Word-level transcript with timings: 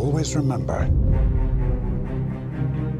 always 0.00 0.34
remember 0.34 0.88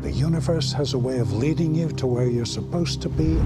the 0.02 0.12
universe 0.12 0.72
has 0.72 0.94
a 0.94 0.98
way 0.98 1.18
of 1.18 1.32
leading 1.32 1.74
you 1.74 1.88
to 1.88 2.06
where 2.06 2.26
you're 2.26 2.44
supposed 2.44 3.00
to 3.02 3.08
be 3.08 3.38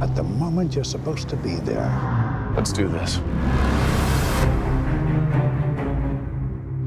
at 0.00 0.14
the 0.14 0.22
moment 0.22 0.74
you're 0.74 0.84
supposed 0.84 1.28
to 1.28 1.36
be 1.36 1.56
there. 1.56 1.90
Let's 2.54 2.72
do 2.72 2.88
this. 2.88 3.20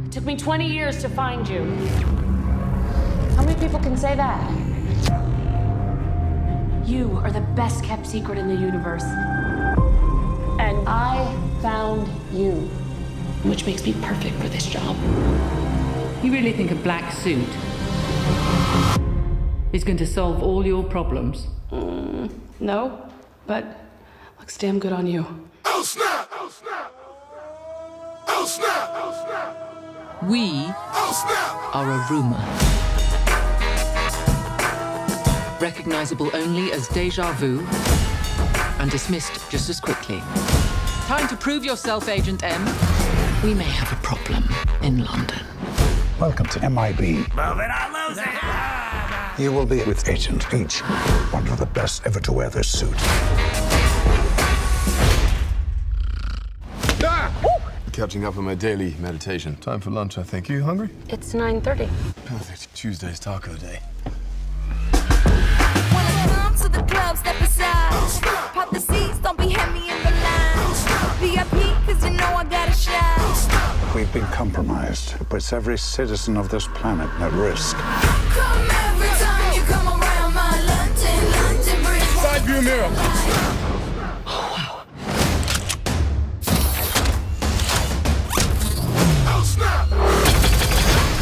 It 0.06 0.12
took 0.12 0.26
me 0.26 0.36
20 0.36 0.68
years 0.68 1.02
to 1.02 1.10
find 1.10 1.48
you. 1.48 1.66
How 3.36 3.44
many 3.44 3.60
people 3.60 3.80
can 3.80 3.96
say 3.96 4.16
that? 4.16 4.50
You 6.88 7.18
are 7.24 7.32
the 7.32 7.46
best 7.56 7.84
kept 7.84 8.08
secret 8.08 8.38
in 8.38 8.48
the 8.48 8.56
universe. 8.56 9.04
And 9.04 10.88
I 10.88 11.36
found 11.62 12.08
you, 12.32 12.54
which 13.44 13.66
makes 13.66 13.86
me 13.86 13.94
perfect 14.02 14.36
for 14.38 14.50
this 14.50 14.66
job. 14.66 14.96
You 16.22 16.34
really 16.34 16.52
think 16.52 16.70
a 16.72 16.76
black 16.76 17.14
suit 17.14 17.48
is 19.72 19.86
going 19.86 19.96
to 19.98 20.06
solve 20.06 20.44
all 20.44 20.66
your 20.66 20.84
problems? 20.84 21.48
Mm, 21.72 22.30
no, 22.60 23.10
but 23.48 23.64
looks 24.38 24.58
damn 24.58 24.80
good 24.80 24.92
on 24.92 25.08
you. 25.08 25.26
Oh 25.64 25.82
snap! 25.82 26.30
Oh 26.34 26.50
snap! 26.50 26.92
Oh 28.28 28.46
snap! 28.46 28.90
Oh 28.96 29.26
snap! 29.26 30.30
We 30.30 30.66
Oh 30.94 31.14
snap! 31.14 31.76
are 31.76 31.90
a 31.90 32.06
rumor. 32.12 32.44
Recognizable 35.62 36.30
only 36.34 36.74
as 36.74 36.90
deja 36.90 37.32
vu 37.34 37.66
and 38.82 38.92
dismissed 38.92 39.50
just 39.50 39.70
as 39.70 39.80
quickly. 39.80 40.22
Time 41.08 41.30
to 41.30 41.38
prove 41.38 41.64
yourself, 41.64 42.10
Agent 42.10 42.44
M. 42.44 42.66
We 43.42 43.54
may 43.54 43.64
have 43.64 43.94
a 43.94 44.02
problem 44.04 44.44
in 44.82 45.06
London. 45.06 45.49
Welcome 46.20 46.48
to 46.48 46.70
MIB. 46.70 47.00
You 49.40 49.54
will 49.54 49.66
be 49.66 49.82
with 49.86 50.10
Agent 50.10 50.54
H, 50.54 50.82
one 51.32 51.48
of 51.48 51.58
the 51.58 51.66
best 51.68 52.06
ever 52.06 52.20
to 52.20 52.34
wear 52.34 52.50
this 52.50 52.68
suit. 52.68 52.94
Ah! 57.02 57.32
Catching 57.94 58.26
up 58.26 58.38
on 58.38 58.44
my 58.44 58.54
daily 58.54 58.96
meditation. 59.00 59.56
Time 59.62 59.80
for 59.80 59.92
lunch, 59.92 60.18
I 60.18 60.24
think. 60.24 60.50
You 60.50 60.62
hungry? 60.62 60.90
It's 61.08 61.34
9:30. 61.34 61.88
Perfect. 62.26 62.76
Tuesday's 62.76 63.22
taco 63.22 63.56
day. 63.56 63.80
When 64.92 66.54
to 66.58 66.68
the 66.68 66.84
club, 66.84 67.16
step 67.16 67.40
aside. 67.40 68.22
Pop 68.54 68.72
the 68.72 68.82
seats, 68.82 69.20
don't 69.20 69.38
be 69.38 69.48
heavy 69.48 69.88
We've 74.00 74.14
been 74.14 74.24
compromised. 74.28 75.16
It 75.20 75.28
puts 75.28 75.52
every 75.52 75.78
citizen 75.78 76.38
of 76.38 76.48
this 76.48 76.70
planet 76.70 77.10
at 77.20 77.34
risk. 77.34 77.76
Come 77.76 78.70
every 78.72 79.10
time 79.20 79.54
you 79.54 79.62
come 79.64 79.88
around 79.88 80.34
my 80.34 80.56
London, 80.72 81.32
London 81.34 81.84
Bridge. 81.84 82.04
Side 82.24 82.42
view 82.44 82.62
mirror. 82.62 82.90
Oh 89.28 89.44
snap! 89.44 89.90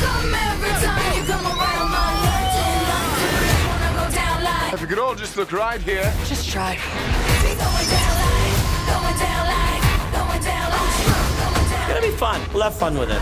Come 0.06 0.36
every 0.36 0.70
time 0.86 1.18
you 1.18 1.24
come 1.26 1.46
around 1.48 1.90
my 1.90 2.14
London, 2.28 2.78
London 2.94 3.30
Bridge. 3.40 3.66
Wanna 3.66 3.90
go 3.98 4.06
down 4.14 4.44
like, 4.44 4.74
If 4.74 4.82
we 4.82 4.88
could 4.88 5.00
all 5.00 5.16
just 5.16 5.36
look 5.36 5.52
right 5.52 5.82
here. 5.82 6.14
Just 6.28 6.48
try. 6.48 6.78
Be 12.12 12.18
fun. 12.18 12.42
We'll 12.54 12.64
have 12.64 12.76
fun 12.76 12.98
with 12.98 13.10
it. 13.12 13.22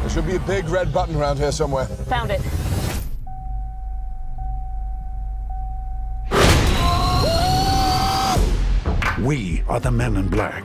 There 0.00 0.10
should 0.10 0.26
be 0.26 0.36
a 0.36 0.40
big 0.40 0.68
red 0.68 0.92
button 0.92 1.14
around 1.16 1.38
here 1.38 1.52
somewhere. 1.52 1.86
Found 1.86 2.30
it. 2.32 2.40
We 9.20 9.62
are 9.68 9.78
the 9.78 9.90
men 9.90 10.16
in 10.16 10.28
black. 10.28 10.64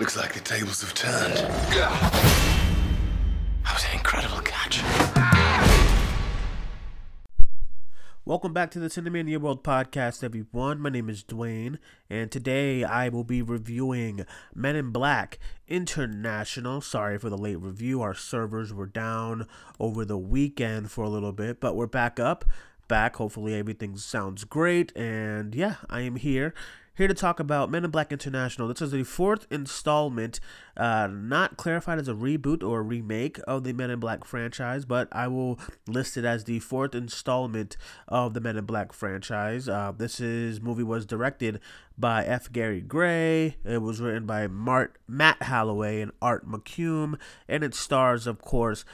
Looks 0.00 0.16
like 0.16 0.34
the 0.34 0.40
tables 0.40 0.80
have 0.82 0.94
turned. 0.94 1.36
That 3.64 3.72
was 3.72 3.84
an 3.84 3.92
incredible 3.92 4.40
catch. 4.40 4.82
Welcome 8.28 8.52
back 8.52 8.70
to 8.72 8.78
the 8.78 8.88
Cinemania 8.88 9.38
World 9.38 9.64
Podcast, 9.64 10.22
everyone. 10.22 10.82
My 10.82 10.90
name 10.90 11.08
is 11.08 11.22
Duane, 11.22 11.78
and 12.10 12.30
today 12.30 12.84
I 12.84 13.08
will 13.08 13.24
be 13.24 13.40
reviewing 13.40 14.26
Men 14.54 14.76
in 14.76 14.90
Black 14.90 15.38
International. 15.66 16.82
Sorry 16.82 17.16
for 17.16 17.30
the 17.30 17.38
late 17.38 17.58
review. 17.58 18.02
Our 18.02 18.12
servers 18.12 18.70
were 18.70 18.84
down 18.84 19.48
over 19.80 20.04
the 20.04 20.18
weekend 20.18 20.90
for 20.90 21.04
a 21.04 21.08
little 21.08 21.32
bit, 21.32 21.58
but 21.58 21.74
we're 21.74 21.86
back 21.86 22.20
up. 22.20 22.44
Back. 22.86 23.16
Hopefully, 23.16 23.54
everything 23.54 23.96
sounds 23.96 24.44
great. 24.44 24.94
And 24.94 25.54
yeah, 25.54 25.76
I 25.88 26.02
am 26.02 26.16
here. 26.16 26.52
Here 26.98 27.06
to 27.06 27.14
talk 27.14 27.38
about 27.38 27.70
Men 27.70 27.84
in 27.84 27.92
Black 27.92 28.10
International. 28.10 28.66
This 28.66 28.82
is 28.82 28.90
the 28.90 29.04
fourth 29.04 29.46
installment, 29.52 30.40
uh, 30.76 31.06
not 31.06 31.56
clarified 31.56 32.00
as 32.00 32.08
a 32.08 32.12
reboot 32.12 32.60
or 32.60 32.80
a 32.80 32.82
remake 32.82 33.38
of 33.46 33.62
the 33.62 33.72
Men 33.72 33.90
in 33.90 34.00
Black 34.00 34.24
franchise, 34.24 34.84
but 34.84 35.06
I 35.12 35.28
will 35.28 35.60
list 35.86 36.16
it 36.16 36.24
as 36.24 36.42
the 36.42 36.58
fourth 36.58 36.96
installment 36.96 37.76
of 38.08 38.34
the 38.34 38.40
Men 38.40 38.56
in 38.56 38.64
Black 38.64 38.92
franchise. 38.92 39.68
Uh, 39.68 39.92
this 39.96 40.18
is 40.18 40.60
movie 40.60 40.82
was 40.82 41.06
directed 41.06 41.60
by 41.96 42.24
F. 42.24 42.50
Gary 42.50 42.80
Gray. 42.80 43.58
It 43.64 43.80
was 43.80 44.00
written 44.00 44.26
by 44.26 44.48
Mart, 44.48 44.98
Matt 45.06 45.44
Holloway 45.44 46.00
and 46.00 46.10
Art 46.20 46.50
McCune, 46.50 47.16
and 47.48 47.62
it 47.62 47.76
stars, 47.76 48.26
of 48.26 48.40
course, 48.40 48.84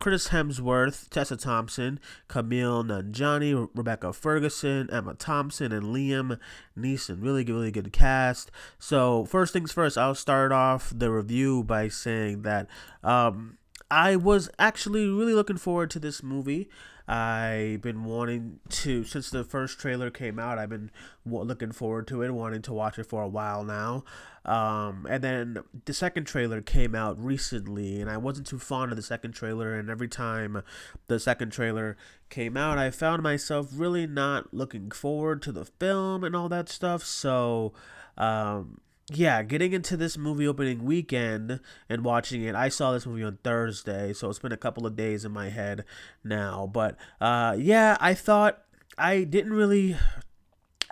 Chris 0.00 0.28
Hemsworth, 0.28 1.08
Tessa 1.08 1.36
Thompson, 1.36 2.00
Kumail 2.28 2.84
Nanjiani, 2.84 3.68
Rebecca 3.74 4.12
Ferguson, 4.12 4.88
Emma 4.90 5.14
Thompson, 5.14 5.72
and 5.72 5.86
Liam 5.86 6.38
Neeson. 6.78 7.22
Really 7.22 7.44
really 7.44 7.70
good 7.70 7.92
cast. 7.92 8.50
So 8.78 9.24
first 9.24 9.52
things 9.52 9.72
first, 9.72 9.96
I'll 9.96 10.14
start 10.14 10.52
off 10.52 10.92
the 10.94 11.10
review 11.10 11.64
by 11.64 11.88
saying 11.88 12.42
that 12.42 12.68
um, 13.02 13.58
I 13.90 14.16
was 14.16 14.50
actually 14.58 15.08
really 15.08 15.34
looking 15.34 15.56
forward 15.56 15.90
to 15.90 15.98
this 15.98 16.22
movie. 16.22 16.68
I've 17.06 17.82
been 17.82 18.04
wanting 18.04 18.60
to 18.70 19.04
since 19.04 19.28
the 19.28 19.44
first 19.44 19.78
trailer 19.78 20.10
came 20.10 20.38
out. 20.38 20.58
I've 20.58 20.70
been 20.70 20.90
w- 21.26 21.44
looking 21.44 21.72
forward 21.72 22.06
to 22.08 22.22
it, 22.22 22.30
wanting 22.30 22.62
to 22.62 22.72
watch 22.72 22.98
it 22.98 23.04
for 23.04 23.22
a 23.22 23.28
while 23.28 23.62
now. 23.62 24.04
Um, 24.46 25.06
and 25.08 25.22
then 25.22 25.58
the 25.84 25.92
second 25.92 26.24
trailer 26.24 26.62
came 26.62 26.94
out 26.94 27.22
recently, 27.22 28.00
and 28.00 28.10
I 28.10 28.16
wasn't 28.16 28.46
too 28.46 28.58
fond 28.58 28.90
of 28.90 28.96
the 28.96 29.02
second 29.02 29.32
trailer. 29.32 29.74
And 29.74 29.90
every 29.90 30.08
time 30.08 30.62
the 31.08 31.20
second 31.20 31.50
trailer 31.50 31.96
came 32.30 32.56
out, 32.56 32.78
I 32.78 32.90
found 32.90 33.22
myself 33.22 33.68
really 33.74 34.06
not 34.06 34.54
looking 34.54 34.90
forward 34.90 35.42
to 35.42 35.52
the 35.52 35.64
film 35.66 36.24
and 36.24 36.34
all 36.34 36.48
that 36.48 36.68
stuff. 36.70 37.04
So, 37.04 37.74
um, 38.16 38.80
yeah, 39.12 39.42
getting 39.42 39.72
into 39.72 39.96
this 39.96 40.16
movie 40.16 40.46
opening 40.46 40.84
weekend 40.84 41.60
and 41.88 42.04
watching 42.04 42.42
it, 42.42 42.54
I 42.54 42.68
saw 42.68 42.92
this 42.92 43.06
movie 43.06 43.24
on 43.24 43.38
Thursday, 43.44 44.12
so 44.12 44.30
it's 44.30 44.38
been 44.38 44.52
a 44.52 44.56
couple 44.56 44.86
of 44.86 44.96
days 44.96 45.24
in 45.24 45.32
my 45.32 45.50
head 45.50 45.84
now. 46.22 46.66
But 46.72 46.96
uh, 47.20 47.56
yeah, 47.58 47.98
I 48.00 48.14
thought 48.14 48.62
I 48.96 49.24
didn't 49.24 49.52
really. 49.52 49.96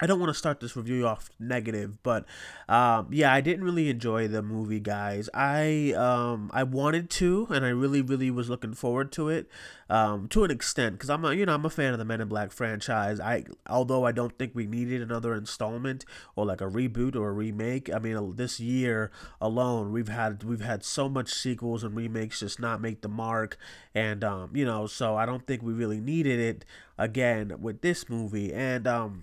I 0.02 0.06
don't 0.06 0.18
want 0.18 0.30
to 0.30 0.34
start 0.34 0.58
this 0.58 0.74
review 0.74 1.06
off 1.06 1.30
negative, 1.38 2.02
but 2.02 2.24
um, 2.68 3.06
yeah, 3.12 3.32
I 3.32 3.40
didn't 3.40 3.62
really 3.62 3.88
enjoy 3.88 4.26
the 4.26 4.42
movie, 4.42 4.80
guys. 4.80 5.30
I 5.32 5.92
um, 5.96 6.50
I 6.52 6.64
wanted 6.64 7.08
to, 7.10 7.46
and 7.50 7.64
I 7.64 7.68
really, 7.68 8.02
really 8.02 8.28
was 8.28 8.50
looking 8.50 8.74
forward 8.74 9.12
to 9.12 9.28
it 9.28 9.48
um, 9.88 10.26
to 10.30 10.42
an 10.42 10.50
extent, 10.50 10.94
because 10.96 11.08
I'm 11.08 11.24
a 11.24 11.32
you 11.34 11.46
know 11.46 11.54
I'm 11.54 11.64
a 11.64 11.70
fan 11.70 11.92
of 11.92 12.00
the 12.00 12.04
Men 12.04 12.20
in 12.20 12.26
Black 12.26 12.50
franchise. 12.50 13.20
I 13.20 13.44
although 13.70 14.04
I 14.04 14.10
don't 14.10 14.36
think 14.36 14.56
we 14.56 14.66
needed 14.66 15.02
another 15.02 15.36
installment 15.36 16.04
or 16.34 16.46
like 16.46 16.60
a 16.60 16.64
reboot 16.68 17.14
or 17.14 17.28
a 17.28 17.32
remake. 17.32 17.88
I 17.94 18.00
mean, 18.00 18.34
this 18.34 18.58
year 18.58 19.12
alone, 19.40 19.92
we've 19.92 20.08
had 20.08 20.42
we've 20.42 20.62
had 20.62 20.84
so 20.84 21.08
much 21.08 21.32
sequels 21.32 21.84
and 21.84 21.94
remakes 21.94 22.40
just 22.40 22.58
not 22.58 22.80
make 22.80 23.02
the 23.02 23.08
mark, 23.08 23.56
and 23.94 24.24
um, 24.24 24.50
you 24.52 24.64
know, 24.64 24.88
so 24.88 25.14
I 25.14 25.26
don't 25.26 25.46
think 25.46 25.62
we 25.62 25.72
really 25.72 26.00
needed 26.00 26.40
it 26.40 26.64
again 26.98 27.60
with 27.60 27.82
this 27.82 28.08
movie, 28.08 28.52
and 28.52 28.88
um. 28.88 29.22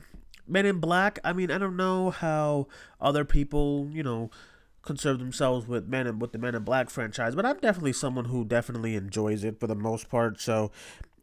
Men 0.49 0.65
in 0.65 0.79
Black, 0.79 1.19
I 1.23 1.33
mean, 1.33 1.51
I 1.51 1.57
don't 1.57 1.77
know 1.77 2.09
how 2.09 2.67
other 2.99 3.23
people, 3.25 3.89
you 3.91 4.03
know, 4.03 4.29
conserve 4.81 5.19
themselves 5.19 5.67
with 5.67 5.87
Men 5.87 6.07
in 6.07 6.19
with 6.19 6.31
the 6.31 6.37
Men 6.37 6.55
in 6.55 6.63
Black 6.63 6.89
franchise, 6.89 7.35
but 7.35 7.45
I'm 7.45 7.59
definitely 7.59 7.93
someone 7.93 8.25
who 8.25 8.45
definitely 8.45 8.95
enjoys 8.95 9.43
it 9.43 9.59
for 9.59 9.67
the 9.67 9.75
most 9.75 10.09
part. 10.09 10.39
So 10.39 10.71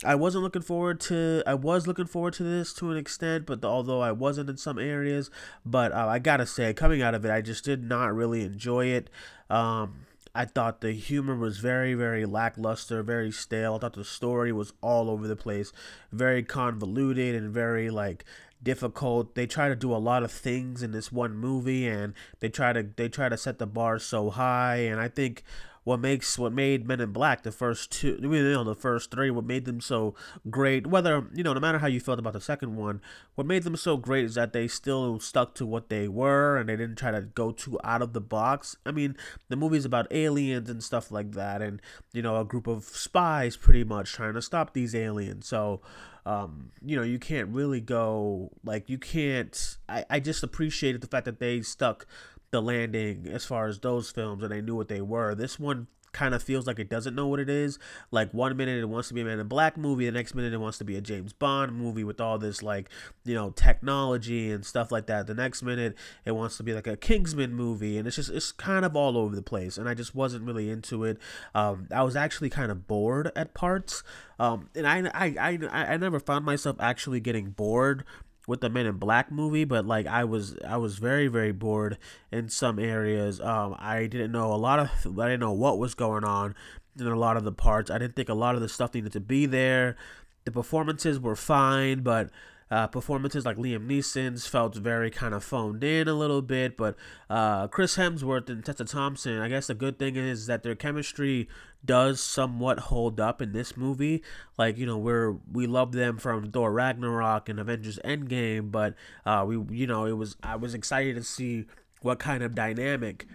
I 0.05 0.15
wasn't 0.15 0.45
looking 0.45 0.63
forward 0.63 1.01
to 1.03 1.43
I 1.47 1.55
was 1.55 1.87
looking 1.87 2.07
forward 2.07 2.35
to 2.35 2.43
this 2.43 2.73
to 2.75 2.91
an 2.91 2.97
extent, 2.97 3.47
but 3.47 3.63
the, 3.63 3.69
although 3.69 4.01
I 4.01 4.13
wasn't 4.13 4.51
in 4.51 4.57
some 4.57 4.79
areas, 4.79 5.31
but 5.65 5.93
uh, 5.93 6.07
I 6.07 6.19
gotta 6.19 6.47
say, 6.47 6.73
coming 6.75 7.03
out 7.03 7.15
of 7.15 7.25
it, 7.25 7.31
I 7.31 7.41
just 7.41 7.65
did 7.65 7.83
not 7.83 8.15
really 8.15 8.43
enjoy 8.43 8.87
it. 8.87 9.11
Um, 9.49 10.07
I 10.35 10.45
thought 10.45 10.83
the 10.83 10.93
humor 10.93 11.35
was 11.35 11.59
very, 11.59 11.95
very 11.95 12.27
lackluster, 12.27 13.03
very 13.03 13.31
stale. 13.31 13.77
I 13.77 13.79
thought 13.79 13.95
the 13.95 14.05
story 14.05 14.53
was 14.53 14.75
all 14.83 15.09
over 15.09 15.27
the 15.27 15.35
place, 15.35 15.73
very 16.13 16.43
convoluted 16.43 17.35
and 17.35 17.51
very 17.51 17.89
like 17.89 18.23
difficult. 18.67 19.37
They 19.37 19.47
try 19.47 19.69
to 19.69 19.77
do 19.77 19.95
a 19.95 19.97
lot 19.97 20.25
of 20.25 20.33
things 20.33 20.83
in 20.83 20.91
this 20.91 21.13
one 21.13 21.37
movie, 21.37 21.87
and 21.87 22.15
they 22.41 22.49
try 22.49 22.73
to 22.73 22.83
they 22.83 23.09
try 23.09 23.29
to 23.29 23.37
set 23.37 23.59
the 23.59 23.67
bar 23.67 24.01
so 24.01 24.29
high. 24.29 24.79
And 24.79 25.01
I 25.01 25.07
think 25.07 25.45
what 25.87 26.01
makes 26.01 26.37
what 26.37 26.53
made 26.53 26.85
Men 26.85 27.01
in 27.01 27.13
Black 27.13 27.45
the 27.45 27.53
first 27.53 27.93
two, 27.93 28.19
you 28.21 28.29
know, 28.29 28.65
the 28.65 28.75
first 28.75 29.13
three, 29.13 29.31
what 29.31 29.45
made 29.45 29.67
them 29.67 29.81
so 29.81 30.17
great. 30.51 30.85
Whether 30.85 31.29
you 31.33 31.45
know, 31.45 31.53
no 31.53 31.61
matter 31.61 31.79
how 31.79 31.87
you 31.87 32.01
felt 32.01 32.19
about 32.19 32.33
the 32.33 32.41
second 32.41 32.75
one, 32.75 33.01
what 33.37 33.47
made 33.47 33.63
them 33.63 33.77
so 33.77 33.97
great 33.97 34.25
is 34.25 34.35
that 34.35 34.53
they 34.53 34.67
still 34.67 35.21
stuck 35.21 35.55
to 35.55 35.65
what 35.65 35.89
they 35.89 36.09
were 36.09 36.57
and 36.57 36.69
they 36.69 36.75
didn't 36.75 36.97
try 36.97 37.13
to 37.13 37.21
go 37.21 37.53
too 37.53 37.79
out 37.85 38.03
of 38.03 38.15
the 38.15 38.21
box. 38.21 38.75
I 38.85 38.91
mean, 38.91 39.17
the 39.49 39.55
movie's 39.55 39.85
about 39.85 40.09
aliens 40.11 40.69
and 40.69 40.83
stuff 40.83 41.13
like 41.13 41.35
that, 41.35 41.63
and 41.63 41.81
you 42.13 42.21
know, 42.21 42.41
a 42.41 42.45
group 42.45 42.67
of 42.67 42.83
spies 42.83 43.57
pretty 43.57 43.85
much 43.85 44.13
trying 44.13 44.35
to 44.35 44.43
stop 44.43 44.75
these 44.75 44.93
aliens. 44.93 45.47
So. 45.47 45.81
Um, 46.27 46.73
you 46.85 46.97
know, 46.97 47.05
you 47.05 47.21
can't 47.21 47.51
really 47.51 47.81
go 47.81 48.51
like 48.65 48.91
you 48.91 48.99
can't. 48.99 49.77
I, 49.89 50.05
I 50.11 50.19
just 50.19 50.43
appreciated 50.43 51.01
the 51.01 51.07
fact 51.07 51.25
that 51.27 51.39
they 51.39 51.63
stuck 51.63 52.05
the 52.51 52.63
landing 52.63 53.29
as 53.31 53.45
far 53.45 53.67
as 53.67 53.81
those 53.81 54.11
films 54.11 54.43
and 54.43 54.53
they 54.53 54.61
knew 54.61 54.77
what 54.77 54.89
they 54.89 55.01
were. 55.01 55.35
This 55.35 55.59
one 55.59 55.89
kind 56.17 56.35
of 56.35 56.43
feels 56.43 56.67
like 56.67 56.79
it 56.79 56.89
doesn't 56.89 57.15
know 57.15 57.27
what 57.27 57.39
it 57.39 57.51
is. 57.51 57.79
Like 58.11 58.33
one 58.33 58.57
minute 58.57 58.81
it 58.81 58.87
wants 58.87 59.09
to 59.09 59.15
be 59.15 59.21
a 59.21 59.25
Man 59.25 59.39
in 59.39 59.49
Black 59.49 59.77
movie, 59.77 60.07
the 60.07 60.13
next 60.13 60.35
minute 60.35 60.55
it 60.55 60.59
wants 60.59 60.79
to 60.79 60.85
be 60.85 60.97
a 60.97 61.01
James 61.03 61.35
Bond 61.35 61.77
movie 61.77 62.05
with 62.05 62.23
all 62.23 62.39
this 62.39 62.63
like 62.63 62.89
you 63.25 63.35
know 63.35 63.51
technology 63.51 64.51
and 64.51 64.65
stuff 64.65 64.91
like 64.91 65.07
that. 65.07 65.27
The 65.27 65.35
next 65.35 65.63
minute 65.63 65.95
it 66.25 66.33
wants 66.33 66.57
to 66.57 66.63
be 66.63 66.73
like 66.73 66.87
a 66.87 66.97
Kingsman 66.97 67.53
movie, 67.53 67.99
and 67.99 68.07
it's 68.07 68.17
just 68.17 68.31
it's 68.31 68.51
kind 68.51 68.87
of 68.87 68.97
all 68.97 69.19
over 69.19 69.37
the 69.37 69.43
place. 69.43 69.77
And 69.77 69.89
I 69.89 69.95
just 69.95 70.15
wasn't 70.15 70.47
really 70.47 70.71
into 70.71 71.05
it. 71.05 71.19
Um, 71.55 71.87
I 71.95 72.03
was 72.03 72.17
actually 72.17 72.49
kind 72.49 72.73
of 72.73 72.87
bored 72.87 73.31
at 73.37 73.53
parts. 73.53 74.03
Um, 74.39 74.69
and 74.75 74.87
I, 74.87 75.11
I, 75.15 75.59
I, 75.71 75.85
I 75.95 75.97
never 75.97 76.21
found 76.21 76.45
myself 76.45 76.77
actually 76.79 77.21
getting 77.21 77.51
bored 77.51 78.05
with 78.47 78.61
the 78.61 78.69
Men 78.69 78.87
in 78.87 78.97
Black 78.97 79.31
movie, 79.31 79.65
but 79.65 79.87
like 79.87 80.07
I 80.07 80.25
was 80.25 80.57
I 80.67 80.77
was 80.77 80.99
very 80.99 81.27
very 81.29 81.53
bored 81.53 81.99
in 82.31 82.49
some 82.49 82.79
areas. 82.79 83.41
Um, 83.41 83.77
I 83.79 84.07
didn't 84.07 84.33
know 84.33 84.53
a 84.53 84.57
lot 84.57 84.79
of 84.79 85.19
I 85.19 85.27
didn't 85.27 85.41
know 85.41 85.53
what 85.53 85.79
was 85.79 85.95
going 85.95 86.25
on 86.25 86.55
in 86.99 87.07
a 87.07 87.17
lot 87.17 87.37
of 87.37 87.45
the 87.45 87.53
parts. 87.53 87.91
I 87.91 87.99
didn't 87.99 88.17
think 88.17 88.29
a 88.29 88.35
lot 88.35 88.55
of 88.55 88.61
the 88.61 88.69
stuff 88.69 88.95
needed 88.95 89.13
to 89.13 89.21
be 89.21 89.47
there. 89.47 89.97
The 90.45 90.53
performances 90.53 91.19
were 91.19 91.37
fine, 91.37 92.01
but 92.01 92.31
uh, 92.71 92.87
performances 92.89 93.45
like 93.45 93.57
Liam 93.57 93.87
Neeson's 93.87 94.47
felt 94.47 94.75
very 94.77 95.11
kind 95.11 95.35
of 95.35 95.45
phoned 95.45 95.85
in 95.85 96.09
a 96.09 96.15
little 96.15 96.43
bit, 96.43 96.77
but 96.77 96.97
uh, 97.31 97.69
Chris 97.69 97.97
Hemsworth 97.97 98.49
and 98.49 98.65
Tessa 98.65 98.85
Thompson, 98.85 99.39
I 99.39 99.49
guess 99.49 99.69
the 99.69 99.75
good 99.75 99.99
thing 99.99 100.17
is 100.17 100.47
that 100.47 100.63
their 100.63 100.75
chemistry 100.75 101.49
does 101.85 102.21
somewhat 102.21 102.81
hold 102.81 103.21
up 103.21 103.41
in 103.41 103.53
this 103.53 103.77
movie. 103.77 104.23
Like 104.59 104.77
you 104.77 104.87
know, 104.87 104.99
we're 104.99 105.37
we 105.51 105.67
love 105.67 105.93
them 105.93 106.19
from 106.19 106.51
Thor 106.51 106.73
Ragnarok 106.73 107.49
and 107.49 107.61
Avengers 107.61 108.01
Endgame, 108.05 108.71
but 108.73 108.95
uh, 109.25 109.45
we 109.47 109.77
you 109.77 109.87
know 109.87 110.05
it 110.05 110.17
was 110.17 110.37
I 110.43 110.57
was 110.57 110.75
excited 110.75 111.15
to 111.15 111.23
see 111.23 111.67
what 112.03 112.19
kind 112.19 112.43
of 112.43 112.55
dynamic 112.55 113.27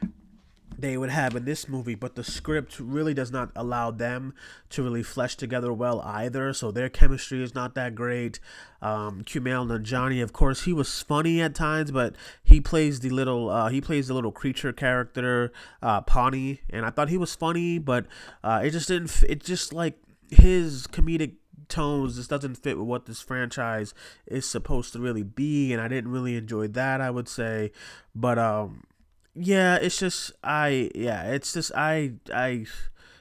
they 0.77 0.97
would 0.97 1.09
have 1.09 1.35
in 1.35 1.45
this 1.45 1.67
movie, 1.67 1.95
but 1.95 2.15
the 2.15 2.23
script 2.23 2.79
really 2.79 3.13
does 3.13 3.31
not 3.31 3.51
allow 3.55 3.91
them 3.91 4.33
to 4.69 4.83
really 4.83 5.03
flesh 5.03 5.35
together 5.35 5.71
well 5.73 6.01
either. 6.01 6.53
So 6.53 6.71
their 6.71 6.89
chemistry 6.89 7.43
is 7.43 7.53
not 7.53 7.75
that 7.75 7.95
great. 7.95 8.39
Um, 8.81 9.23
Kumail 9.23 9.67
Nanjiani, 9.67 10.23
of 10.23 10.33
course, 10.33 10.63
he 10.63 10.73
was 10.73 11.01
funny 11.01 11.41
at 11.41 11.53
times, 11.53 11.91
but 11.91 12.15
he 12.43 12.61
plays 12.61 13.01
the 13.01 13.09
little 13.09 13.49
uh, 13.49 13.69
he 13.69 13.81
plays 13.81 14.07
the 14.07 14.13
little 14.13 14.31
creature 14.31 14.73
character 14.73 15.51
uh, 15.81 16.01
Pawny, 16.01 16.61
and 16.69 16.85
I 16.85 16.89
thought 16.89 17.09
he 17.09 17.17
was 17.17 17.35
funny, 17.35 17.77
but 17.77 18.05
uh, 18.43 18.61
it 18.63 18.71
just 18.71 18.87
didn't. 18.87 19.23
It 19.27 19.43
just 19.43 19.73
like 19.73 19.99
his 20.29 20.87
comedic 20.87 21.33
tones 21.67 22.17
just 22.17 22.29
doesn't 22.29 22.55
fit 22.55 22.77
with 22.77 22.87
what 22.87 23.05
this 23.05 23.21
franchise 23.21 23.93
is 24.27 24.45
supposed 24.45 24.91
to 24.91 24.99
really 24.99 25.23
be 25.23 25.71
and 25.71 25.81
I 25.81 25.87
didn't 25.87 26.11
really 26.11 26.35
enjoy 26.35 26.67
that 26.67 26.99
I 26.99 27.09
would 27.09 27.29
say 27.29 27.71
but 28.13 28.37
um 28.37 28.83
yeah, 29.35 29.75
it's 29.75 29.97
just 29.99 30.31
I 30.43 30.89
yeah, 30.95 31.31
it's 31.31 31.53
just 31.53 31.71
I 31.75 32.13
I 32.33 32.65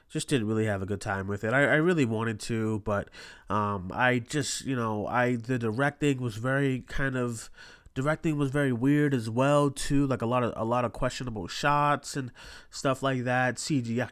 just 0.08 0.28
didn't 0.28 0.48
really 0.48 0.66
have 0.66 0.82
a 0.82 0.86
good 0.86 1.00
time 1.00 1.28
with 1.28 1.44
it. 1.44 1.52
I, 1.52 1.62
I 1.62 1.76
really 1.76 2.04
wanted 2.04 2.40
to, 2.40 2.80
but 2.80 3.08
um 3.48 3.90
I 3.94 4.18
just 4.18 4.64
you 4.64 4.76
know 4.76 5.06
I 5.06 5.36
the 5.36 5.58
directing 5.58 6.20
was 6.20 6.36
very 6.36 6.80
kind 6.86 7.16
of 7.16 7.50
directing 7.94 8.36
was 8.38 8.50
very 8.50 8.72
weird 8.72 9.12
as 9.12 9.28
well 9.28 9.70
too 9.70 10.06
like 10.06 10.22
a 10.22 10.26
lot 10.26 10.44
of 10.44 10.52
a 10.56 10.64
lot 10.64 10.84
of 10.84 10.92
questionable 10.92 11.48
shots 11.48 12.16
and 12.16 12.30
stuff 12.70 13.02
like 13.02 13.24
that 13.24 13.56
cgi 13.56 14.08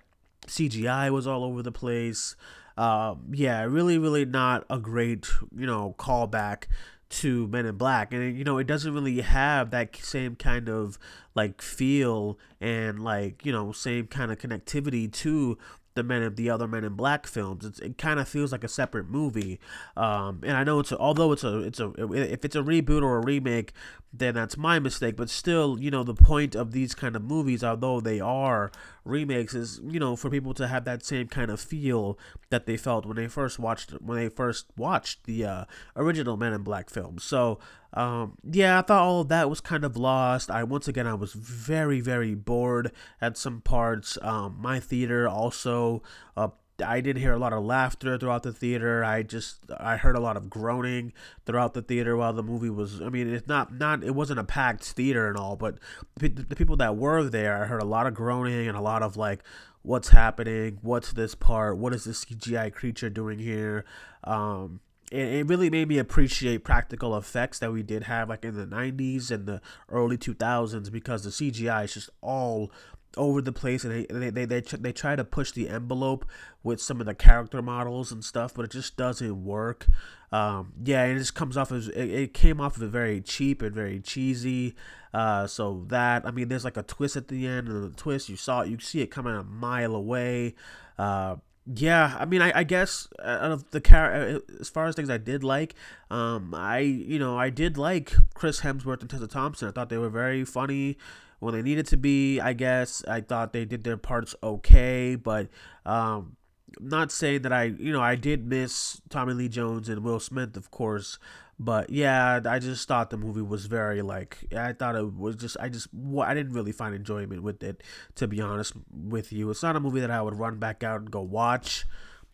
cgi 0.46 1.10
was 1.12 1.26
all 1.28 1.44
over 1.44 1.62
the 1.62 1.70
place 1.70 2.34
um 2.76 3.22
yeah 3.32 3.62
really 3.62 3.96
really 3.96 4.24
not 4.24 4.64
a 4.68 4.78
great 4.78 5.28
you 5.56 5.64
know 5.64 5.94
callback 5.96 6.64
to 7.10 7.46
Men 7.48 7.66
in 7.66 7.76
Black, 7.76 8.12
and 8.12 8.36
you 8.36 8.44
know 8.44 8.58
it 8.58 8.66
doesn't 8.66 8.92
really 8.92 9.20
have 9.20 9.70
that 9.70 9.96
same 9.96 10.36
kind 10.36 10.68
of 10.68 10.98
like 11.34 11.62
feel 11.62 12.38
and 12.60 13.02
like 13.02 13.44
you 13.44 13.52
know 13.52 13.72
same 13.72 14.06
kind 14.06 14.30
of 14.30 14.38
connectivity 14.38 15.10
to 15.12 15.58
the 15.98 16.04
men 16.04 16.22
of 16.22 16.36
the 16.36 16.48
other 16.48 16.66
Men 16.66 16.84
in 16.84 16.94
Black 16.94 17.26
films. 17.26 17.64
It's, 17.64 17.78
it 17.80 17.98
kind 17.98 18.18
of 18.20 18.28
feels 18.28 18.52
like 18.52 18.64
a 18.64 18.68
separate 18.68 19.10
movie, 19.10 19.58
um, 19.96 20.40
and 20.44 20.56
I 20.56 20.64
know 20.64 20.78
it's 20.78 20.92
a, 20.92 20.98
although 20.98 21.32
it's 21.32 21.44
a 21.44 21.58
it's 21.58 21.80
a 21.80 21.92
if 22.12 22.44
it's 22.44 22.56
a 22.56 22.62
reboot 22.62 23.02
or 23.02 23.18
a 23.18 23.20
remake, 23.20 23.72
then 24.12 24.34
that's 24.34 24.56
my 24.56 24.78
mistake. 24.78 25.16
But 25.16 25.28
still, 25.28 25.78
you 25.80 25.90
know, 25.90 26.04
the 26.04 26.14
point 26.14 26.54
of 26.54 26.72
these 26.72 26.94
kind 26.94 27.16
of 27.16 27.22
movies, 27.22 27.62
although 27.62 28.00
they 28.00 28.20
are 28.20 28.70
remakes, 29.04 29.54
is 29.54 29.80
you 29.84 29.98
know 29.98 30.16
for 30.16 30.30
people 30.30 30.54
to 30.54 30.68
have 30.68 30.84
that 30.84 31.04
same 31.04 31.28
kind 31.28 31.50
of 31.50 31.60
feel 31.60 32.18
that 32.50 32.66
they 32.66 32.76
felt 32.76 33.04
when 33.04 33.16
they 33.16 33.28
first 33.28 33.58
watched 33.58 33.90
when 34.00 34.18
they 34.18 34.28
first 34.28 34.66
watched 34.76 35.24
the 35.24 35.44
uh, 35.44 35.64
original 35.96 36.36
Men 36.36 36.52
in 36.52 36.62
Black 36.62 36.90
film. 36.90 37.18
So 37.18 37.58
um, 37.94 38.36
yeah, 38.50 38.78
I 38.78 38.82
thought 38.82 39.02
all 39.02 39.22
of 39.22 39.28
that 39.28 39.48
was 39.48 39.60
kind 39.60 39.84
of 39.84 39.96
lost. 39.96 40.50
I 40.50 40.62
once 40.62 40.88
again 40.88 41.06
I 41.06 41.14
was 41.14 41.32
very 41.32 42.00
very 42.00 42.34
bored 42.34 42.92
at 43.20 43.36
some 43.36 43.60
parts. 43.60 44.18
Um, 44.22 44.56
my 44.60 44.78
theater 44.80 45.28
also. 45.28 45.87
Uh, 46.36 46.48
I 46.84 47.00
didn't 47.00 47.22
hear 47.22 47.32
a 47.32 47.38
lot 47.38 47.52
of 47.52 47.64
laughter 47.64 48.16
throughout 48.18 48.44
the 48.44 48.52
theater. 48.52 49.04
I 49.04 49.22
just 49.22 49.58
I 49.78 49.96
heard 49.96 50.16
a 50.16 50.20
lot 50.20 50.36
of 50.36 50.48
groaning 50.48 51.12
throughout 51.44 51.74
the 51.74 51.82
theater 51.82 52.16
while 52.16 52.32
the 52.32 52.42
movie 52.42 52.70
was. 52.70 53.00
I 53.02 53.08
mean, 53.08 53.32
it's 53.32 53.48
not 53.48 53.74
not 53.74 54.04
it 54.04 54.14
wasn't 54.14 54.38
a 54.38 54.44
packed 54.44 54.84
theater 54.84 55.28
and 55.28 55.36
all, 55.36 55.56
but 55.56 55.78
the, 56.16 56.30
people 56.30 56.76
that 56.76 56.96
were 56.96 57.28
there, 57.28 57.62
I 57.62 57.66
heard 57.66 57.82
a 57.82 57.86
lot 57.86 58.06
of 58.06 58.14
groaning 58.14 58.68
and 58.68 58.76
a 58.76 58.80
lot 58.80 59.02
of 59.02 59.16
like, 59.16 59.42
what's 59.82 60.10
happening? 60.10 60.78
What's 60.82 61.12
this 61.12 61.34
part? 61.34 61.78
What 61.78 61.94
is 61.94 62.04
this 62.04 62.24
CGI 62.24 62.72
creature 62.72 63.10
doing 63.10 63.38
here? 63.40 63.84
Um, 64.22 64.80
it, 65.10 65.26
it 65.26 65.46
really 65.46 65.70
made 65.70 65.88
me 65.88 65.98
appreciate 65.98 66.64
practical 66.64 67.16
effects 67.16 67.58
that 67.58 67.72
we 67.72 67.82
did 67.82 68.04
have 68.04 68.28
like 68.28 68.44
in 68.44 68.54
the 68.54 68.66
90s 68.66 69.30
and 69.30 69.46
the 69.46 69.60
early 69.88 70.16
2000s 70.16 70.92
because 70.92 71.24
the 71.24 71.30
CGI 71.30 71.84
is 71.84 71.94
just 71.94 72.10
all 72.20 72.70
over 73.16 73.40
the 73.40 73.52
place 73.52 73.84
and 73.84 73.92
they 73.92 74.06
they, 74.06 74.30
they, 74.30 74.44
they, 74.44 74.60
they 74.60 74.92
try 74.92 75.16
to 75.16 75.24
push 75.24 75.52
the 75.52 75.68
envelope 75.68 76.24
with 76.62 76.80
some 76.80 77.00
of 77.00 77.06
the 77.06 77.14
character 77.14 77.62
models 77.62 78.12
and 78.12 78.24
stuff 78.24 78.54
but 78.54 78.64
it 78.64 78.70
just 78.70 78.96
doesn't 78.96 79.44
work. 79.44 79.86
Um, 80.30 80.74
yeah 80.84 81.04
it 81.04 81.16
just 81.16 81.34
comes 81.34 81.56
off 81.56 81.72
as 81.72 81.88
it, 81.88 82.10
it 82.10 82.34
came 82.34 82.60
off 82.60 82.76
of 82.76 82.82
it 82.82 82.88
very 82.88 83.20
cheap 83.20 83.62
and 83.62 83.74
very 83.74 84.00
cheesy. 84.00 84.74
Uh, 85.14 85.46
so 85.46 85.86
that 85.88 86.26
i 86.26 86.30
mean 86.30 86.48
there's 86.48 86.66
like 86.66 86.76
a 86.76 86.82
twist 86.82 87.16
at 87.16 87.28
the 87.28 87.46
end 87.46 87.66
and 87.66 87.82
the 87.82 87.96
twist 87.96 88.28
you 88.28 88.36
saw 88.36 88.60
it 88.60 88.68
you 88.68 88.78
see 88.78 89.00
it 89.00 89.06
coming 89.10 89.34
a 89.34 89.42
mile 89.42 89.94
away. 89.94 90.54
Uh, 90.98 91.36
yeah, 91.74 92.16
I 92.18 92.24
mean, 92.24 92.40
I, 92.40 92.60
I 92.60 92.64
guess 92.64 93.08
uh, 93.18 93.38
out 93.42 93.52
of 93.52 93.70
the 93.72 93.80
car, 93.80 94.12
uh, 94.14 94.38
as 94.58 94.70
far 94.70 94.86
as 94.86 94.94
things 94.94 95.10
I 95.10 95.18
did 95.18 95.44
like, 95.44 95.74
um, 96.10 96.54
I 96.54 96.78
you 96.78 97.18
know 97.18 97.38
I 97.38 97.50
did 97.50 97.76
like 97.76 98.14
Chris 98.34 98.60
Hemsworth 98.62 99.02
and 99.02 99.10
Tessa 99.10 99.26
Thompson. 99.26 99.68
I 99.68 99.72
thought 99.72 99.90
they 99.90 99.98
were 99.98 100.08
very 100.08 100.44
funny 100.44 100.96
when 101.38 101.54
they 101.54 101.62
needed 101.62 101.86
to 101.88 101.96
be. 101.96 102.40
I 102.40 102.52
guess 102.52 103.04
I 103.06 103.20
thought 103.20 103.52
they 103.52 103.64
did 103.64 103.84
their 103.84 103.96
parts 103.96 104.34
okay, 104.42 105.14
but 105.14 105.48
um, 105.84 106.36
not 106.80 107.10
saying 107.12 107.42
that 107.42 107.52
I 107.52 107.64
you 107.64 107.92
know 107.92 108.02
I 108.02 108.14
did 108.14 108.46
miss 108.46 109.00
Tommy 109.08 109.34
Lee 109.34 109.48
Jones 109.48 109.88
and 109.88 110.02
Will 110.02 110.20
Smith, 110.20 110.56
of 110.56 110.70
course. 110.70 111.18
But 111.60 111.90
yeah, 111.90 112.40
I 112.44 112.60
just 112.60 112.86
thought 112.86 113.10
the 113.10 113.16
movie 113.16 113.42
was 113.42 113.66
very 113.66 114.00
like 114.00 114.44
I 114.56 114.72
thought 114.72 114.94
it 114.94 115.14
was 115.14 115.34
just 115.34 115.56
I 115.58 115.68
just 115.68 115.88
I 116.20 116.34
didn't 116.34 116.52
really 116.52 116.70
find 116.70 116.94
enjoyment 116.94 117.42
with 117.42 117.62
it 117.64 117.82
to 118.14 118.28
be 118.28 118.40
honest 118.40 118.74
with 118.92 119.32
you. 119.32 119.50
It's 119.50 119.62
not 119.62 119.74
a 119.74 119.80
movie 119.80 120.00
that 120.00 120.10
I 120.10 120.22
would 120.22 120.38
run 120.38 120.58
back 120.58 120.84
out 120.84 121.00
and 121.00 121.10
go 121.10 121.20
watch 121.20 121.84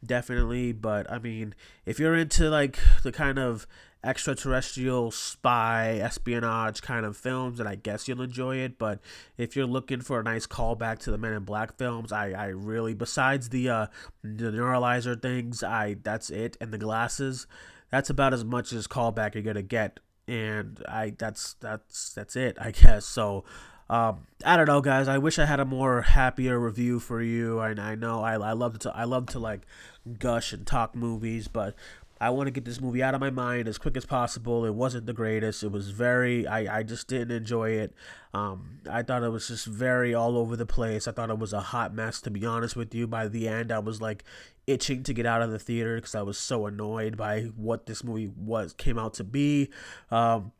definitely, 0.04 0.72
but 0.72 1.10
I 1.10 1.18
mean, 1.18 1.54
if 1.86 1.98
you're 1.98 2.14
into 2.14 2.50
like 2.50 2.78
the 3.02 3.12
kind 3.12 3.38
of 3.38 3.66
extraterrestrial 4.04 5.10
spy 5.10 5.98
espionage 6.02 6.82
kind 6.82 7.06
of 7.06 7.16
films 7.16 7.58
and 7.58 7.68
I 7.68 7.74
guess 7.74 8.06
you'll 8.06 8.22
enjoy 8.22 8.56
it 8.56 8.78
but 8.78 9.00
if 9.38 9.56
you're 9.56 9.66
looking 9.66 10.00
for 10.00 10.20
a 10.20 10.22
nice 10.22 10.46
callback 10.46 10.98
to 11.00 11.10
the 11.10 11.18
Men 11.18 11.32
in 11.32 11.44
Black 11.44 11.76
films 11.78 12.12
I, 12.12 12.32
I 12.32 12.46
really 12.46 12.94
besides 12.94 13.48
the 13.48 13.68
uh 13.68 13.86
the 14.22 14.50
neuralizer 14.50 15.20
things 15.20 15.62
I 15.62 15.96
that's 16.02 16.30
it 16.30 16.56
and 16.60 16.72
the 16.72 16.78
glasses 16.78 17.46
that's 17.94 18.10
about 18.10 18.34
as 18.34 18.44
much 18.44 18.72
as 18.72 18.88
callback 18.88 19.34
you're 19.34 19.44
gonna 19.44 19.62
get, 19.62 20.00
and 20.26 20.82
I 20.88 21.14
that's 21.16 21.54
that's 21.60 22.12
that's 22.12 22.34
it, 22.34 22.56
I 22.60 22.70
guess. 22.82 23.06
So. 23.06 23.44
Um, 23.90 24.26
I 24.46 24.56
don't 24.56 24.66
know, 24.66 24.80
guys. 24.80 25.08
I 25.08 25.18
wish 25.18 25.38
I 25.38 25.44
had 25.44 25.60
a 25.60 25.66
more 25.66 26.00
happier 26.00 26.58
review 26.58 26.98
for 26.98 27.20
you. 27.20 27.60
I, 27.60 27.72
I 27.72 27.94
know 27.94 28.22
I, 28.22 28.32
I 28.32 28.52
love 28.52 28.78
to 28.78 28.96
I 28.96 29.04
love 29.04 29.26
to 29.26 29.38
like 29.38 29.60
gush 30.18 30.54
and 30.54 30.66
talk 30.66 30.96
movies, 30.96 31.48
but 31.48 31.74
I 32.24 32.30
want 32.30 32.46
to 32.46 32.50
get 32.50 32.64
this 32.64 32.80
movie 32.80 33.02
out 33.02 33.14
of 33.14 33.20
my 33.20 33.28
mind 33.28 33.68
as 33.68 33.76
quick 33.76 33.98
as 33.98 34.06
possible. 34.06 34.64
It 34.64 34.74
wasn't 34.74 35.04
the 35.04 35.12
greatest. 35.12 35.62
It 35.62 35.70
was 35.70 35.90
very. 35.90 36.46
I 36.46 36.78
I 36.78 36.82
just 36.82 37.06
didn't 37.06 37.32
enjoy 37.32 37.72
it. 37.72 37.92
Um, 38.32 38.78
I 38.90 39.02
thought 39.02 39.22
it 39.22 39.28
was 39.28 39.48
just 39.48 39.66
very 39.66 40.14
all 40.14 40.38
over 40.38 40.56
the 40.56 40.64
place. 40.64 41.06
I 41.06 41.12
thought 41.12 41.28
it 41.28 41.38
was 41.38 41.52
a 41.52 41.60
hot 41.60 41.94
mess. 41.94 42.22
To 42.22 42.30
be 42.30 42.46
honest 42.46 42.76
with 42.76 42.94
you, 42.94 43.06
by 43.06 43.28
the 43.28 43.46
end, 43.46 43.70
I 43.70 43.78
was 43.78 44.00
like 44.00 44.24
itching 44.66 45.02
to 45.02 45.12
get 45.12 45.26
out 45.26 45.42
of 45.42 45.50
the 45.50 45.58
theater 45.58 45.96
because 45.96 46.14
I 46.14 46.22
was 46.22 46.38
so 46.38 46.64
annoyed 46.64 47.18
by 47.18 47.42
what 47.56 47.84
this 47.84 48.02
movie 48.02 48.32
was 48.34 48.72
came 48.72 48.98
out 48.98 49.12
to 49.14 49.24
be. 49.24 49.68
Um, 50.10 50.52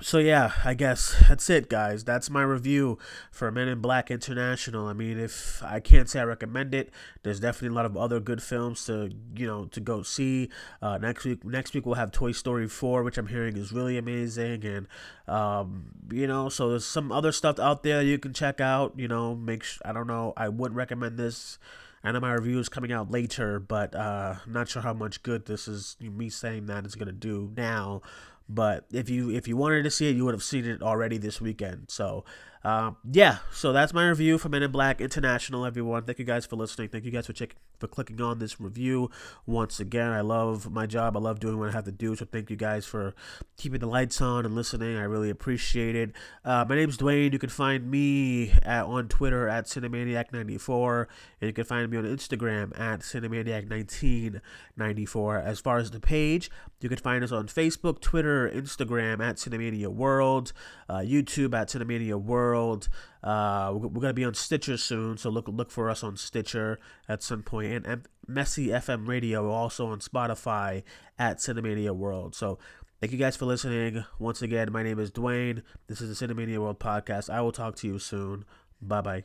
so 0.00 0.18
yeah, 0.18 0.52
I 0.64 0.72
guess 0.74 1.14
that's 1.28 1.50
it, 1.50 1.68
guys. 1.68 2.02
That's 2.02 2.30
my 2.30 2.42
review 2.42 2.98
for 3.30 3.50
Men 3.50 3.68
in 3.68 3.80
Black 3.80 4.10
International. 4.10 4.86
I 4.86 4.94
mean, 4.94 5.18
if 5.18 5.62
I 5.62 5.80
can't 5.80 6.08
say 6.08 6.20
I 6.20 6.24
recommend 6.24 6.74
it, 6.74 6.90
there's 7.22 7.40
definitely 7.40 7.74
a 7.74 7.76
lot 7.76 7.84
of 7.84 7.96
other 7.96 8.18
good 8.18 8.42
films 8.42 8.86
to 8.86 9.10
you 9.36 9.46
know 9.46 9.66
to 9.66 9.80
go 9.80 10.02
see. 10.02 10.48
Uh, 10.80 10.96
next 10.96 11.24
week, 11.24 11.44
next 11.44 11.74
week 11.74 11.84
we'll 11.84 11.96
have 11.96 12.10
Toy 12.10 12.32
Story 12.32 12.68
4, 12.68 13.02
which 13.02 13.18
I'm 13.18 13.26
hearing 13.26 13.56
is 13.56 13.70
really 13.70 13.98
amazing, 13.98 14.64
and 14.64 14.88
um, 15.28 15.84
you 16.10 16.26
know, 16.26 16.48
so 16.48 16.70
there's 16.70 16.86
some 16.86 17.12
other 17.12 17.30
stuff 17.30 17.58
out 17.58 17.82
there 17.82 18.02
you 18.02 18.18
can 18.18 18.32
check 18.32 18.60
out. 18.60 18.94
You 18.96 19.08
know, 19.08 19.34
make 19.34 19.62
sh- 19.62 19.78
I 19.84 19.92
don't 19.92 20.06
know, 20.06 20.32
I 20.36 20.48
wouldn't 20.48 20.76
recommend 20.76 21.18
this. 21.18 21.58
Know 22.04 22.18
my 22.18 22.32
review 22.32 22.58
is 22.58 22.68
coming 22.68 22.90
out 22.90 23.12
later, 23.12 23.60
but 23.60 23.94
uh, 23.94 24.34
not 24.44 24.68
sure 24.68 24.82
how 24.82 24.92
much 24.92 25.22
good 25.22 25.46
this 25.46 25.68
is. 25.68 25.96
Me 26.00 26.30
saying 26.30 26.66
that 26.66 26.84
is 26.84 26.96
gonna 26.96 27.12
do 27.12 27.52
now. 27.56 28.02
But 28.48 28.86
if 28.92 29.08
you 29.08 29.30
if 29.30 29.48
you 29.48 29.56
wanted 29.56 29.82
to 29.84 29.90
see 29.90 30.08
it, 30.08 30.16
you 30.16 30.24
would 30.24 30.34
have 30.34 30.42
seen 30.42 30.64
it 30.64 30.82
already 30.82 31.18
this 31.18 31.40
weekend. 31.40 31.86
So 31.88 32.24
um, 32.64 32.96
yeah, 33.10 33.38
so 33.52 33.72
that's 33.72 33.92
my 33.92 34.08
review 34.08 34.38
for 34.38 34.48
Men 34.48 34.62
in 34.62 34.70
Black 34.70 35.00
International. 35.00 35.66
Everyone, 35.66 36.04
thank 36.04 36.18
you 36.18 36.24
guys 36.24 36.46
for 36.46 36.56
listening. 36.56 36.88
Thank 36.88 37.04
you 37.04 37.10
guys 37.10 37.26
for 37.26 37.32
checking 37.32 37.56
for 37.82 37.88
clicking 37.88 38.20
on 38.20 38.38
this 38.38 38.60
review 38.60 39.10
once 39.44 39.80
again. 39.80 40.12
I 40.12 40.20
love 40.20 40.70
my 40.70 40.86
job. 40.86 41.16
I 41.16 41.20
love 41.20 41.40
doing 41.40 41.58
what 41.58 41.68
I 41.68 41.72
have 41.72 41.86
to 41.86 41.92
do. 41.92 42.14
So 42.14 42.24
thank 42.24 42.48
you 42.48 42.54
guys 42.54 42.86
for 42.86 43.12
keeping 43.56 43.80
the 43.80 43.88
lights 43.88 44.20
on 44.20 44.46
and 44.46 44.54
listening. 44.54 44.96
I 44.96 45.02
really 45.02 45.30
appreciate 45.30 45.96
it. 45.96 46.12
Uh, 46.44 46.64
my 46.68 46.76
name's 46.76 46.96
Duane. 46.96 47.32
You 47.32 47.40
can 47.40 47.50
find 47.50 47.90
me 47.90 48.52
at, 48.62 48.84
on 48.84 49.08
Twitter 49.08 49.48
at 49.48 49.64
Cinemaniac94, 49.66 51.06
and 51.40 51.48
you 51.48 51.52
can 51.52 51.64
find 51.64 51.90
me 51.90 51.98
on 51.98 52.04
Instagram 52.04 52.78
at 52.78 53.00
Cinemaniac1994. 53.00 55.44
As 55.44 55.58
far 55.58 55.78
as 55.78 55.90
the 55.90 55.98
page, 55.98 56.52
you 56.80 56.88
can 56.88 56.98
find 56.98 57.24
us 57.24 57.32
on 57.32 57.48
Facebook, 57.48 58.00
Twitter, 58.00 58.48
Instagram 58.48 59.20
at 59.20 59.34
Cinemania 59.36 59.88
World, 59.88 60.52
uh, 60.88 60.98
YouTube 60.98 61.52
at 61.58 61.66
Cinemania 61.68 62.14
World. 62.14 62.51
Uh, 62.54 63.72
we're, 63.74 64.00
gonna 64.00 64.12
be 64.12 64.24
on 64.24 64.34
Stitcher 64.34 64.76
soon, 64.76 65.16
so 65.16 65.30
look 65.30 65.48
look 65.48 65.70
for 65.70 65.90
us 65.90 66.02
on 66.02 66.16
Stitcher 66.16 66.78
at 67.08 67.22
some 67.22 67.42
point, 67.42 67.72
and, 67.72 67.86
and 67.86 68.08
Messy 68.26 68.68
FM 68.68 69.06
Radio 69.06 69.50
also 69.50 69.86
on 69.86 70.00
Spotify 70.00 70.82
at 71.18 71.38
Cinemania 71.38 71.92
World. 71.92 72.34
So 72.34 72.58
thank 73.00 73.12
you 73.12 73.18
guys 73.18 73.36
for 73.36 73.46
listening. 73.46 74.04
Once 74.18 74.42
again, 74.42 74.72
my 74.72 74.82
name 74.82 74.98
is 74.98 75.10
Duane. 75.10 75.62
This 75.86 76.00
is 76.00 76.18
the 76.18 76.26
Cinemania 76.26 76.58
World 76.58 76.80
podcast. 76.80 77.30
I 77.30 77.40
will 77.40 77.52
talk 77.52 77.76
to 77.76 77.86
you 77.86 77.98
soon. 77.98 78.44
Bye 78.80 79.00
bye. 79.00 79.24